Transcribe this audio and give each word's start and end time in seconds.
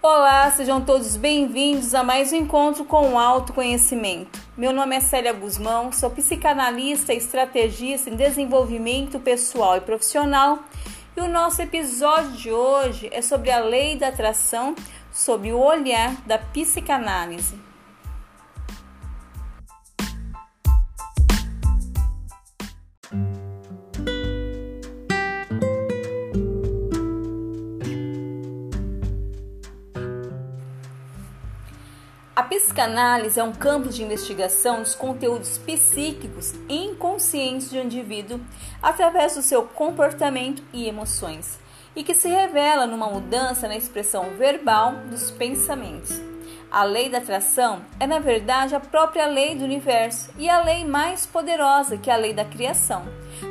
Olá, 0.00 0.48
sejam 0.52 0.80
todos 0.80 1.16
bem-vindos 1.16 1.92
a 1.92 2.04
mais 2.04 2.32
um 2.32 2.36
encontro 2.36 2.84
com 2.84 3.14
o 3.14 3.18
autoconhecimento. 3.18 4.40
Meu 4.56 4.72
nome 4.72 4.94
é 4.94 5.00
Célia 5.00 5.32
Guzmão, 5.32 5.90
sou 5.90 6.08
psicanalista 6.08 7.12
estrategista 7.12 8.08
em 8.08 8.14
desenvolvimento 8.14 9.18
pessoal 9.18 9.76
e 9.76 9.80
profissional. 9.80 10.60
E 11.16 11.20
o 11.20 11.26
nosso 11.26 11.60
episódio 11.60 12.30
de 12.30 12.52
hoje 12.52 13.08
é 13.12 13.20
sobre 13.20 13.50
a 13.50 13.58
lei 13.58 13.96
da 13.96 14.06
atração, 14.06 14.76
sob 15.10 15.52
o 15.52 15.58
olhar 15.58 16.14
da 16.24 16.38
psicanálise. 16.38 17.67
Psicanálise 32.58 33.38
é 33.38 33.44
um 33.44 33.52
campo 33.52 33.88
de 33.88 34.02
investigação 34.02 34.82
dos 34.82 34.94
conteúdos 34.94 35.58
psíquicos 35.58 36.54
inconscientes 36.68 37.70
de 37.70 37.78
um 37.78 37.84
indivíduo 37.84 38.40
através 38.82 39.36
do 39.36 39.42
seu 39.42 39.62
comportamento 39.62 40.62
e 40.72 40.88
emoções, 40.88 41.58
e 41.94 42.02
que 42.02 42.14
se 42.14 42.28
revela 42.28 42.84
numa 42.86 43.08
mudança 43.08 43.68
na 43.68 43.76
expressão 43.76 44.30
verbal 44.36 44.92
dos 45.08 45.30
pensamentos. 45.30 46.20
A 46.70 46.84
lei 46.84 47.08
da 47.08 47.16
atração 47.16 47.80
é, 47.98 48.06
na 48.06 48.18
verdade, 48.18 48.74
a 48.74 48.80
própria 48.80 49.26
lei 49.26 49.54
do 49.54 49.64
universo 49.64 50.30
e 50.38 50.50
a 50.50 50.62
lei 50.62 50.84
mais 50.84 51.24
poderosa 51.24 51.96
que 51.96 52.10
a 52.10 52.16
lei 52.16 52.34
da 52.34 52.44
criação. 52.44 53.06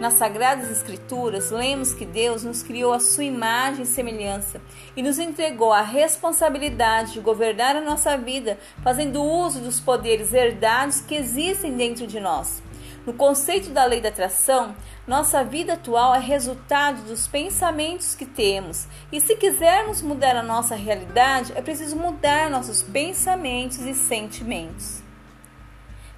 Nas 0.00 0.14
Sagradas 0.14 0.70
Escrituras, 0.70 1.50
lemos 1.50 1.92
que 1.92 2.06
Deus 2.06 2.42
nos 2.42 2.62
criou 2.62 2.90
a 2.90 3.00
sua 3.00 3.24
imagem 3.24 3.82
e 3.82 3.86
semelhança 3.86 4.62
e 4.96 5.02
nos 5.02 5.18
entregou 5.18 5.74
a 5.74 5.82
responsabilidade 5.82 7.12
de 7.12 7.20
governar 7.20 7.76
a 7.76 7.82
nossa 7.82 8.16
vida, 8.16 8.58
fazendo 8.82 9.22
uso 9.22 9.60
dos 9.60 9.78
poderes 9.78 10.32
herdados 10.32 11.02
que 11.02 11.14
existem 11.14 11.74
dentro 11.74 12.06
de 12.06 12.18
nós. 12.18 12.62
No 13.04 13.12
conceito 13.12 13.70
da 13.70 13.84
lei 13.84 14.00
da 14.00 14.10
atração, 14.10 14.76
nossa 15.08 15.42
vida 15.42 15.72
atual 15.72 16.14
é 16.14 16.20
resultado 16.20 17.02
dos 17.02 17.26
pensamentos 17.26 18.14
que 18.14 18.24
temos, 18.24 18.86
e 19.10 19.20
se 19.20 19.34
quisermos 19.34 20.00
mudar 20.00 20.36
a 20.36 20.42
nossa 20.42 20.76
realidade, 20.76 21.52
é 21.56 21.60
preciso 21.60 21.96
mudar 21.96 22.48
nossos 22.48 22.80
pensamentos 22.80 23.80
e 23.80 23.92
sentimentos. 23.92 25.02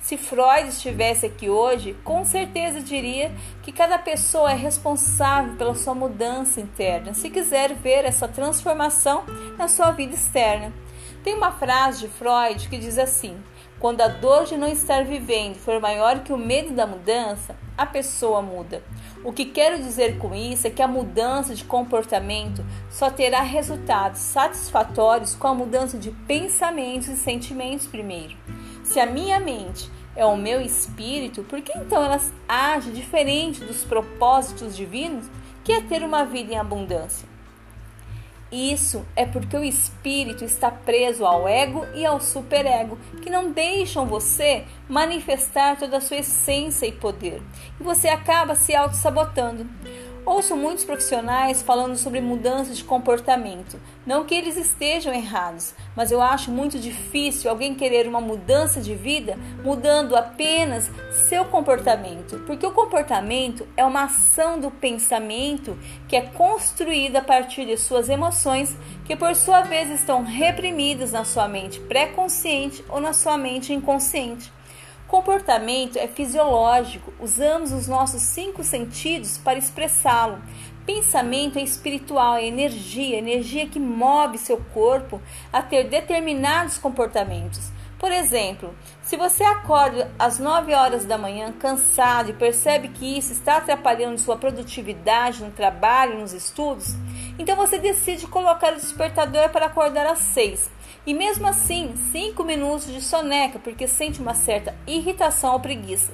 Se 0.00 0.16
Freud 0.16 0.70
estivesse 0.70 1.26
aqui 1.26 1.50
hoje, 1.50 1.94
com 2.02 2.24
certeza 2.24 2.80
diria 2.80 3.30
que 3.62 3.70
cada 3.70 3.98
pessoa 3.98 4.50
é 4.50 4.56
responsável 4.56 5.56
pela 5.56 5.74
sua 5.74 5.94
mudança 5.94 6.62
interna, 6.62 7.12
se 7.12 7.28
quiser 7.28 7.74
ver 7.74 8.06
essa 8.06 8.26
transformação 8.26 9.24
na 9.58 9.68
sua 9.68 9.90
vida 9.90 10.14
externa. 10.14 10.72
Tem 11.22 11.34
uma 11.34 11.52
frase 11.52 12.00
de 12.00 12.08
Freud 12.08 12.68
que 12.68 12.78
diz 12.78 12.96
assim: 12.98 13.36
quando 13.78 14.00
a 14.00 14.08
dor 14.08 14.44
de 14.44 14.56
não 14.56 14.68
estar 14.68 15.04
vivendo 15.04 15.56
for 15.56 15.80
maior 15.80 16.20
que 16.20 16.32
o 16.32 16.36
medo 16.36 16.74
da 16.74 16.86
mudança, 16.86 17.56
a 17.76 17.86
pessoa 17.86 18.42
muda. 18.42 18.82
O 19.24 19.32
que 19.32 19.44
quero 19.44 19.78
dizer 19.78 20.18
com 20.18 20.34
isso 20.34 20.66
é 20.66 20.70
que 20.70 20.82
a 20.82 20.88
mudança 20.88 21.54
de 21.54 21.64
comportamento 21.64 22.64
só 22.90 23.10
terá 23.10 23.40
resultados 23.40 24.20
satisfatórios 24.20 25.34
com 25.34 25.46
a 25.46 25.54
mudança 25.54 25.98
de 25.98 26.10
pensamentos 26.10 27.08
e 27.08 27.16
sentimentos 27.16 27.86
primeiro. 27.86 28.36
Se 28.82 28.98
a 28.98 29.06
minha 29.06 29.38
mente 29.40 29.90
é 30.16 30.26
o 30.26 30.36
meu 30.36 30.60
espírito, 30.60 31.42
por 31.44 31.62
que 31.62 31.72
então 31.78 32.02
ela 32.02 32.20
age 32.48 32.90
diferente 32.92 33.64
dos 33.64 33.84
propósitos 33.84 34.76
divinos, 34.76 35.24
que 35.64 35.72
é 35.72 35.80
ter 35.80 36.02
uma 36.02 36.24
vida 36.24 36.52
em 36.52 36.58
abundância? 36.58 37.29
Isso 38.52 39.06
é 39.14 39.24
porque 39.24 39.56
o 39.56 39.62
espírito 39.62 40.44
está 40.44 40.72
preso 40.72 41.24
ao 41.24 41.46
ego 41.46 41.86
e 41.94 42.04
ao 42.04 42.20
superego, 42.20 42.98
que 43.22 43.30
não 43.30 43.52
deixam 43.52 44.06
você 44.06 44.64
manifestar 44.88 45.78
toda 45.78 45.98
a 45.98 46.00
sua 46.00 46.16
essência 46.16 46.86
e 46.86 46.92
poder. 46.92 47.40
E 47.78 47.82
você 47.82 48.08
acaba 48.08 48.56
se 48.56 48.74
auto-sabotando. 48.74 49.66
Ouço 50.26 50.54
muitos 50.54 50.84
profissionais 50.84 51.62
falando 51.62 51.96
sobre 51.96 52.20
mudança 52.20 52.74
de 52.74 52.84
comportamento. 52.84 53.80
Não 54.06 54.24
que 54.24 54.34
eles 54.34 54.56
estejam 54.56 55.14
errados, 55.14 55.74
mas 55.96 56.12
eu 56.12 56.20
acho 56.20 56.50
muito 56.50 56.78
difícil 56.78 57.50
alguém 57.50 57.74
querer 57.74 58.06
uma 58.06 58.20
mudança 58.20 58.82
de 58.82 58.94
vida 58.94 59.38
mudando 59.64 60.14
apenas 60.14 60.90
seu 61.28 61.46
comportamento, 61.46 62.38
porque 62.46 62.66
o 62.66 62.72
comportamento 62.72 63.66
é 63.76 63.84
uma 63.84 64.04
ação 64.04 64.60
do 64.60 64.70
pensamento 64.70 65.78
que 66.06 66.16
é 66.16 66.22
construída 66.22 67.20
a 67.20 67.24
partir 67.24 67.64
de 67.64 67.78
suas 67.78 68.10
emoções, 68.10 68.76
que 69.06 69.16
por 69.16 69.34
sua 69.34 69.62
vez 69.62 69.88
estão 69.88 70.22
reprimidas 70.22 71.12
na 71.12 71.24
sua 71.24 71.48
mente 71.48 71.80
pré-consciente 71.80 72.84
ou 72.90 73.00
na 73.00 73.14
sua 73.14 73.38
mente 73.38 73.72
inconsciente. 73.72 74.52
Comportamento 75.10 75.98
é 75.98 76.06
fisiológico, 76.06 77.12
usamos 77.18 77.72
os 77.72 77.88
nossos 77.88 78.22
cinco 78.22 78.62
sentidos 78.62 79.36
para 79.36 79.58
expressá-lo. 79.58 80.40
Pensamento 80.86 81.58
é 81.58 81.62
espiritual, 81.62 82.36
é 82.36 82.46
energia, 82.46 83.18
energia 83.18 83.66
que 83.66 83.80
move 83.80 84.38
seu 84.38 84.58
corpo 84.72 85.20
a 85.52 85.60
ter 85.62 85.88
determinados 85.88 86.78
comportamentos. 86.78 87.72
Por 87.98 88.12
exemplo, 88.12 88.72
se 89.02 89.16
você 89.16 89.42
acorda 89.42 90.12
às 90.16 90.38
9 90.38 90.72
horas 90.74 91.04
da 91.04 91.18
manhã 91.18 91.52
cansado 91.58 92.30
e 92.30 92.34
percebe 92.34 92.88
que 92.88 93.18
isso 93.18 93.32
está 93.32 93.56
atrapalhando 93.56 94.16
sua 94.16 94.36
produtividade 94.36 95.42
no 95.42 95.50
trabalho, 95.50 96.20
nos 96.20 96.32
estudos, 96.32 96.94
então 97.36 97.56
você 97.56 97.78
decide 97.78 98.28
colocar 98.28 98.72
o 98.72 98.76
despertador 98.76 99.48
para 99.48 99.66
acordar 99.66 100.06
às 100.06 100.20
6. 100.20 100.70
E 101.06 101.14
mesmo 101.14 101.46
assim, 101.46 101.94
5 102.12 102.44
minutos 102.44 102.86
de 102.86 103.00
soneca, 103.00 103.58
porque 103.58 103.86
sente 103.86 104.20
uma 104.20 104.34
certa 104.34 104.76
irritação 104.86 105.54
ou 105.54 105.60
preguiça. 105.60 106.12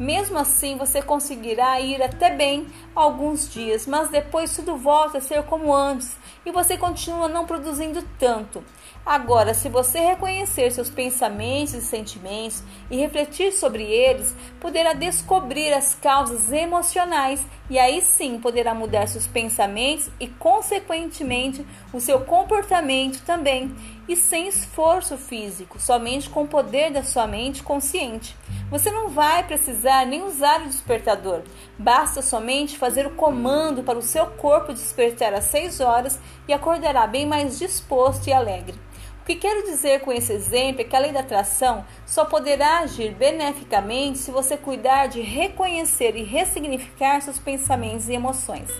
Mesmo 0.00 0.38
assim, 0.38 0.78
você 0.78 1.02
conseguirá 1.02 1.78
ir 1.78 2.02
até 2.02 2.34
bem 2.34 2.66
alguns 2.96 3.52
dias, 3.52 3.86
mas 3.86 4.08
depois 4.08 4.56
tudo 4.56 4.74
volta 4.74 5.18
a 5.18 5.20
ser 5.20 5.42
como 5.42 5.74
antes 5.74 6.16
e 6.46 6.50
você 6.50 6.78
continua 6.78 7.28
não 7.28 7.44
produzindo 7.44 8.02
tanto. 8.18 8.64
Agora, 9.04 9.52
se 9.52 9.68
você 9.68 9.98
reconhecer 9.98 10.70
seus 10.70 10.88
pensamentos 10.88 11.74
e 11.74 11.82
sentimentos 11.82 12.62
e 12.90 12.96
refletir 12.96 13.52
sobre 13.52 13.82
eles, 13.82 14.34
poderá 14.58 14.94
descobrir 14.94 15.70
as 15.74 15.94
causas 15.94 16.50
emocionais 16.50 17.44
e 17.68 17.78
aí 17.78 18.00
sim 18.00 18.40
poderá 18.40 18.72
mudar 18.72 19.06
seus 19.06 19.26
pensamentos 19.26 20.08
e, 20.18 20.26
consequentemente, 20.26 21.66
o 21.92 22.00
seu 22.00 22.20
comportamento 22.20 23.22
também, 23.26 23.70
e 24.08 24.16
sem 24.16 24.48
esforço 24.48 25.18
físico, 25.18 25.78
somente 25.78 26.30
com 26.30 26.44
o 26.44 26.48
poder 26.48 26.90
da 26.90 27.04
sua 27.04 27.26
mente 27.26 27.62
consciente. 27.62 28.39
Você 28.70 28.88
não 28.88 29.08
vai 29.08 29.42
precisar 29.42 30.06
nem 30.06 30.22
usar 30.22 30.60
o 30.60 30.68
despertador, 30.68 31.42
basta 31.76 32.22
somente 32.22 32.78
fazer 32.78 33.04
o 33.04 33.16
comando 33.16 33.82
para 33.82 33.98
o 33.98 34.02
seu 34.02 34.26
corpo 34.26 34.72
despertar 34.72 35.34
às 35.34 35.44
6 35.46 35.80
horas 35.80 36.20
e 36.46 36.52
acordará 36.52 37.04
bem 37.04 37.26
mais 37.26 37.58
disposto 37.58 38.28
e 38.28 38.32
alegre. 38.32 38.78
O 39.22 39.24
que 39.24 39.34
quero 39.34 39.64
dizer 39.64 40.00
com 40.00 40.12
esse 40.12 40.32
exemplo 40.32 40.82
é 40.82 40.84
que 40.84 40.94
a 40.94 41.00
lei 41.00 41.10
da 41.10 41.18
atração 41.18 41.84
só 42.06 42.24
poderá 42.24 42.78
agir 42.78 43.12
beneficamente 43.12 44.18
se 44.18 44.30
você 44.30 44.56
cuidar 44.56 45.08
de 45.08 45.20
reconhecer 45.20 46.14
e 46.14 46.22
ressignificar 46.22 47.20
seus 47.20 47.40
pensamentos 47.40 48.08
e 48.08 48.12
emoções. 48.12 48.70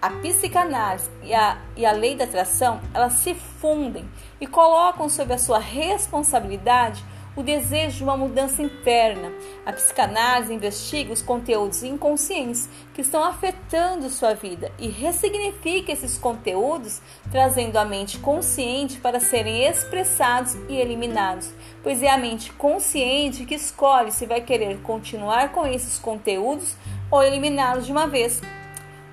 A 0.00 0.10
psicanálise 0.10 1.10
e 1.22 1.34
a, 1.34 1.58
e 1.76 1.84
a 1.84 1.92
lei 1.92 2.14
da 2.14 2.24
atração, 2.24 2.80
elas 2.92 3.14
se 3.14 3.34
fundem 3.34 4.08
e 4.38 4.46
colocam 4.46 5.08
sob 5.08 5.32
a 5.32 5.38
sua 5.38 5.58
responsabilidade 5.58 7.02
o 7.38 7.42
desejo 7.44 7.98
de 7.98 8.02
uma 8.02 8.16
mudança 8.16 8.60
interna. 8.60 9.30
A 9.64 9.72
psicanálise 9.72 10.52
investiga 10.52 11.12
os 11.12 11.22
conteúdos 11.22 11.84
inconscientes 11.84 12.68
que 12.92 13.00
estão 13.00 13.22
afetando 13.22 14.10
sua 14.10 14.34
vida 14.34 14.72
e 14.76 14.88
ressignifica 14.88 15.92
esses 15.92 16.18
conteúdos, 16.18 17.00
trazendo 17.30 17.76
a 17.76 17.84
mente 17.84 18.18
consciente 18.18 18.98
para 18.98 19.20
serem 19.20 19.62
expressados 19.62 20.56
e 20.68 20.78
eliminados, 20.78 21.54
pois 21.80 22.02
é 22.02 22.10
a 22.10 22.18
mente 22.18 22.52
consciente 22.54 23.44
que 23.44 23.54
escolhe 23.54 24.10
se 24.10 24.26
vai 24.26 24.40
querer 24.40 24.80
continuar 24.82 25.52
com 25.52 25.64
esses 25.64 25.96
conteúdos 25.96 26.74
ou 27.08 27.22
eliminá-los 27.22 27.86
de 27.86 27.92
uma 27.92 28.08
vez. 28.08 28.42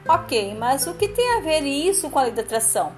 Ok, 0.09 0.55
mas 0.57 0.87
o 0.87 0.95
que 0.95 1.07
tem 1.07 1.37
a 1.37 1.41
ver 1.41 1.61
isso 1.61 2.09
com 2.09 2.17
a 2.17 2.23
lei 2.23 2.31
da 2.31 2.41
atração? 2.41 2.91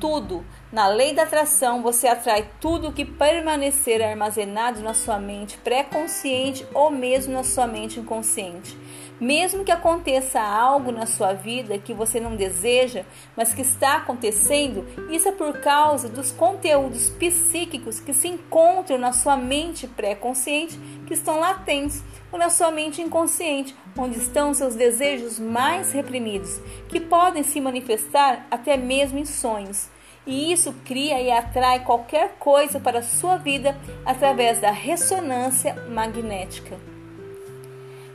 Tudo. 0.00 0.42
Na 0.72 0.88
lei 0.88 1.12
da 1.12 1.24
atração, 1.24 1.82
você 1.82 2.08
atrai 2.08 2.48
tudo 2.58 2.90
que 2.92 3.04
permanecer 3.04 4.00
armazenado 4.00 4.80
na 4.80 4.94
sua 4.94 5.18
mente 5.18 5.58
pré-consciente 5.58 6.66
ou 6.72 6.90
mesmo 6.90 7.34
na 7.34 7.44
sua 7.44 7.66
mente 7.66 8.00
inconsciente. 8.00 8.78
Mesmo 9.20 9.62
que 9.62 9.70
aconteça 9.70 10.40
algo 10.40 10.90
na 10.90 11.04
sua 11.04 11.34
vida 11.34 11.76
que 11.76 11.92
você 11.92 12.18
não 12.18 12.34
deseja, 12.34 13.04
mas 13.36 13.52
que 13.52 13.60
está 13.60 13.96
acontecendo, 13.96 14.86
isso 15.10 15.28
é 15.28 15.32
por 15.32 15.60
causa 15.60 16.08
dos 16.08 16.32
conteúdos 16.32 17.10
psíquicos 17.10 18.00
que 18.00 18.14
se 18.14 18.28
encontram 18.28 18.96
na 18.96 19.12
sua 19.12 19.36
mente 19.36 19.86
pré-consciente, 19.86 20.78
que 21.06 21.12
estão 21.12 21.38
latentes, 21.38 22.02
ou 22.32 22.38
na 22.38 22.50
sua 22.50 22.70
mente 22.70 23.02
inconsciente, 23.02 23.74
onde 23.96 24.18
estão 24.18 24.54
seus 24.54 24.74
desejos 24.74 25.38
mais 25.38 25.92
reprimidos, 25.92 26.60
que 26.88 27.00
podem 27.00 27.42
se 27.42 27.60
manifestar 27.60 28.46
até 28.50 28.76
mesmo 28.76 29.18
em 29.18 29.24
sonhos. 29.24 29.88
E 30.26 30.52
isso 30.52 30.74
cria 30.84 31.20
e 31.20 31.30
atrai 31.30 31.84
qualquer 31.84 32.36
coisa 32.38 32.78
para 32.78 32.98
a 32.98 33.02
sua 33.02 33.36
vida 33.36 33.76
através 34.04 34.60
da 34.60 34.70
ressonância 34.70 35.74
magnética. 35.88 36.78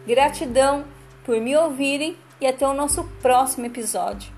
Gratidão 0.06 0.86
por 1.24 1.40
me 1.42 1.56
ouvirem 1.58 2.16
e 2.40 2.46
até 2.46 2.68
o 2.68 2.74
nosso 2.74 3.04
próximo 3.22 3.66
episódio. 3.66 4.35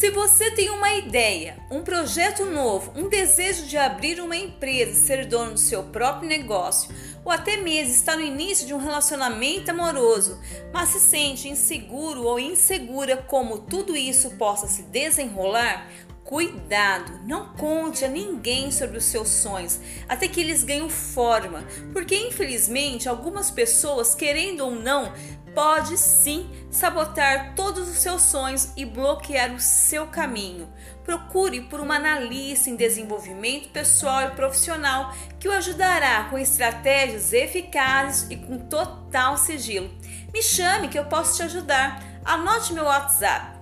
Se 0.00 0.08
você 0.08 0.50
tem 0.52 0.70
uma 0.70 0.94
ideia, 0.94 1.58
um 1.70 1.82
projeto 1.82 2.46
novo, 2.46 2.90
um 2.96 3.10
desejo 3.10 3.66
de 3.66 3.76
abrir 3.76 4.18
uma 4.18 4.34
empresa 4.34 4.92
e 4.92 4.94
ser 4.94 5.26
dono 5.26 5.52
do 5.52 5.60
seu 5.60 5.82
próprio 5.82 6.26
negócio, 6.26 6.90
ou 7.22 7.30
até 7.30 7.58
mesmo 7.58 7.92
está 7.92 8.16
no 8.16 8.22
início 8.22 8.66
de 8.66 8.72
um 8.72 8.78
relacionamento 8.78 9.70
amoroso, 9.70 10.40
mas 10.72 10.88
se 10.88 11.00
sente 11.00 11.50
inseguro 11.50 12.22
ou 12.22 12.40
insegura 12.40 13.18
como 13.18 13.58
tudo 13.58 13.94
isso 13.94 14.30
possa 14.38 14.66
se 14.66 14.84
desenrolar, 14.84 15.86
Cuidado, 16.24 17.26
não 17.26 17.54
conte 17.54 18.04
a 18.04 18.08
ninguém 18.08 18.70
sobre 18.70 18.98
os 18.98 19.04
seus 19.06 19.28
sonhos 19.28 19.80
até 20.08 20.28
que 20.28 20.40
eles 20.40 20.62
ganhem 20.62 20.88
forma, 20.88 21.64
porque 21.92 22.14
infelizmente 22.14 23.08
algumas 23.08 23.50
pessoas, 23.50 24.14
querendo 24.14 24.60
ou 24.60 24.70
não, 24.70 25.12
pode 25.54 25.98
sim 25.98 26.48
sabotar 26.70 27.54
todos 27.56 27.79
os 27.79 27.79
seus 28.00 28.22
sonhos 28.22 28.70
e 28.76 28.84
bloquear 28.84 29.52
o 29.52 29.60
seu 29.60 30.06
caminho. 30.06 30.68
Procure 31.04 31.62
por 31.62 31.80
uma 31.80 31.96
analista 31.96 32.70
em 32.70 32.76
desenvolvimento 32.76 33.70
pessoal 33.70 34.22
e 34.22 34.30
profissional 34.30 35.12
que 35.38 35.48
o 35.48 35.52
ajudará 35.52 36.28
com 36.30 36.38
estratégias 36.38 37.32
eficazes 37.32 38.30
e 38.30 38.36
com 38.36 38.58
total 38.58 39.36
sigilo. 39.36 39.90
Me 40.32 40.42
chame 40.42 40.88
que 40.88 40.98
eu 40.98 41.04
posso 41.04 41.36
te 41.36 41.42
ajudar. 41.42 42.02
Anote 42.24 42.72
meu 42.72 42.84
WhatsApp 42.84 43.58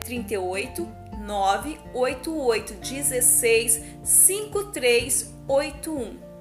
038 0.00 0.88
988 1.18 2.74
16 2.74 3.82
5381. 4.02 6.31